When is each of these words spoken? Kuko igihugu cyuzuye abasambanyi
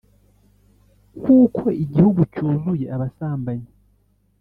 Kuko 1.21 1.63
igihugu 1.83 2.21
cyuzuye 2.33 2.85
abasambanyi 2.95 3.69